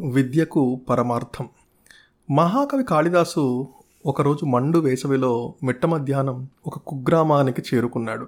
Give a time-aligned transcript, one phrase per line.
[0.00, 1.48] విద్యకు పరమార్థం.
[2.30, 3.68] మహాకవి కాళిదాసు
[4.06, 8.26] ఒకరోజు మండు వేసవిలో మిట్ట మధ్యాహ్నం ఒక కుగ్రామానికి చేరుకున్నాడు.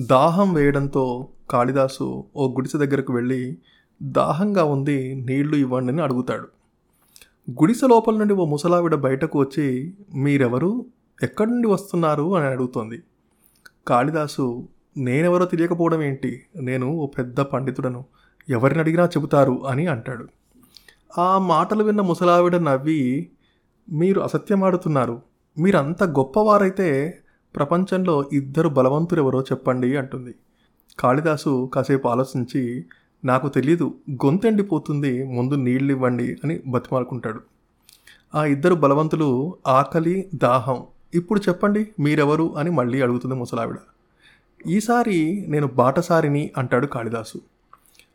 [0.00, 3.58] దాహం వేయడంతో కాళిదాసు ఓ గుడిసె దగ్గరకు వెళ్ళి
[4.02, 6.48] దాహంగా ఉంది నీళ్ళు ఇవ్వండి అని అడుగుతాడు.
[7.50, 10.86] గుడిసె లోపల నుండి ఓ ముసలావిడ బయటకు వచ్చి మీరెవరు?
[11.22, 12.36] ఎక్కడి నుండి వస్తున్నారు?
[12.36, 13.02] అని అడుగుతోంది.
[13.86, 16.42] కాళిదాసు నేనెవరో తెలియకపోవడం ఏంటి?
[16.56, 18.04] నేను ఓ పెద్ద పండితుడను.
[18.48, 20.28] ఎవరిని అడిగినా చెబుతారు అని అంటాడు.
[21.18, 23.30] ఆ మాటలు విన్న ముసలావిడ నవ్వి
[23.92, 25.22] మీరు అసత్యమాడుతున్నారు.
[25.58, 27.18] మీరంత గొప్పవారైతే
[27.56, 30.34] ప్రపంచంలో ఇద్దరు బలవంతురెవరో చెప్పండి అంటుంది.
[30.98, 32.84] కాళిదాసు కాసేపు ఆలోచించి
[33.24, 33.94] నాకు తెలీదు.
[34.10, 35.24] గొంతెండిపోతుంది.
[35.24, 37.40] ముందు నీళ్ళు ఇవ్వండి అని బతిమాలుకుంటాడు.
[38.34, 40.84] ఆ ఇద్దరు బలవంతులు ఆకలి దాహం.
[41.14, 42.56] ఇప్పుడు చెప్పండి మీరెవరు?
[42.56, 43.76] అని మళ్ళీ అడుగుతుంది ముసలావిడ.
[44.66, 47.40] ఈసారి నేను బాటసారిని అంటాడు కాళిదాసు.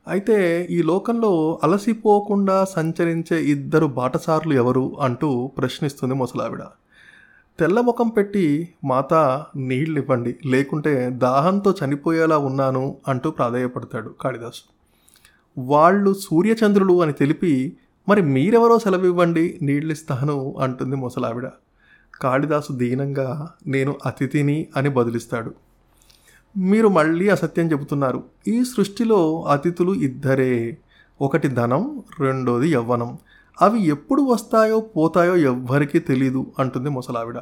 [0.07, 6.59] అయితే ఈ లోకంలో అలసిపోకుండా సంచరించే ఇద్దరు బాటసార్లు ఎవరు అంటూ ప్రశ్నిస్తుంది ముసలావిడ.
[7.59, 9.13] తెల్ల ముఖం పెట్టి మాత
[9.55, 14.63] నీళ్ళు ఇవ్వండి లేకుంటే దాహంతో చనిపోయేలా ఉన్నాను అంటూ ప్రాధాయపడతాడు కాళిదాసు.
[15.57, 17.77] వాళ్ళు సూర్యచంద్రులు అని తెలిపి
[18.09, 21.49] మరి మీరెవరో సెలవివ్వండి నీళ్ళిస్తాను అంటుంది ముసలావిడ.
[22.21, 25.53] కాళిదాసు దీనంగా నేను అతిథిని అని బదులిస్తాడు.
[26.57, 28.23] మీరు మళ్ళీ అసత్యం చెబుతున్నారు.
[28.47, 30.77] ఈ సృష్టిలో అతిథులు ఇద్దరే.
[31.21, 33.17] ఒకటి ధనం రెండోది యవ్వనం.
[33.61, 37.37] అవి ఎప్పుడు వస్తాయో పోతాయో ఎవ్వరికీ తెలీదు అంటుంది ముసలావిడ.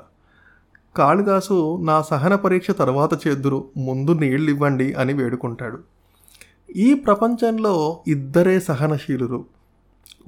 [0.96, 5.80] కాళిదాసు నా సహన పరీక్ష తర్వాత చేద్దురు ముందు నీళ్ళు ఇవ్వండి అని వేడుకుంటాడు.
[6.76, 9.46] ఈ ప్రపంచంలో ఇద్దరే సహనశీలురు.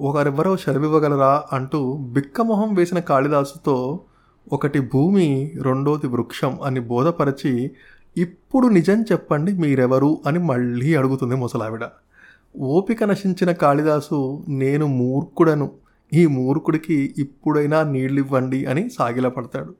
[0.00, 4.00] ఒకరెవరో సెలవివ్వగలరా అంటూ బిక్కమొహం వేసిన కాళిదాసుతో
[4.52, 7.70] ఒకటి భూమి రెండోది వృక్షం అని బోధపరచి
[8.16, 11.84] ఇప్పుడు నిజం చెప్పండి మీరెవరు అని మళ్ళీ అడుగుతుంది ముసలావిడ.
[12.56, 15.70] ఓపిక నశించిన కాళిదాసు నేను మూర్ఖుడను.
[16.12, 19.74] ఈ మూర్ఖుడికి ఇప్పుడైనా నీళ్ళివ్వండి అని సాగిలపడతాడు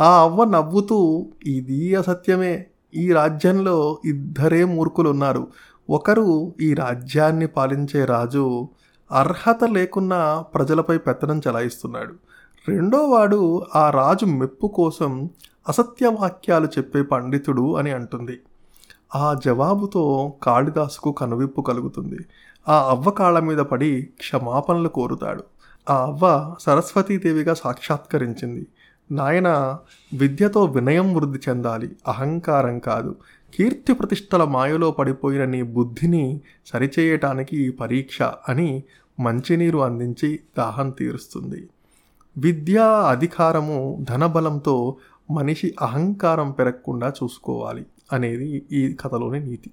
[0.00, 2.66] ఆ అవ్వ నవ్వుతూ ఇది అసత్యమే.
[2.94, 5.48] ఈ రాజ్యంలో ఇద్దరే మూర్ఖులు ఉన్నారు
[5.90, 8.68] ఒకరు ఈ రాజ్యాన్ని పాలించే రాజు
[9.12, 12.14] అర్హత లేకున్నా ప్రజలపై పెత్తనం చెలాయిస్తున్నాడు.
[12.68, 15.30] రెండోవాడు ఆ రాజు మెప్పు కోసం
[15.68, 18.40] అసత్య వాక్యాలు చెప్పే పండితుడు అని అంటుంది.
[19.14, 22.18] ఆ జవాబుతో కాళిదాసుకు కనువిప్పు కలుగుతుంది.
[22.68, 25.44] ఆ అవ్వ కాళ్ళ మీద పడి క్షమాపణలు కోరుతాడు.
[25.90, 28.66] ఆ అవ్వ సరస్వతీదేవిగా సాక్షాత్కరించింది.
[29.12, 29.78] నాయన
[30.14, 31.96] విద్యతో వినయం వృద్ధి చెందాలి.
[32.08, 33.16] అహంకారం కాదు.
[33.54, 38.82] కీర్తి ప్రతిష్టల మాయలో పడిపోయిన నీ బుద్ధిని సరిచేయటానికి ఈ పరీక్ష అని
[39.20, 41.68] మంచినీరు అందించి దాహం తీరుస్తుంది.
[42.38, 44.96] విద్యా అధికారము ధనబలంతో
[45.30, 49.66] మనిషి అహంకారం పెరగకుండా చూసుకోవాలి అనేది ఈ కథలోని నీతి.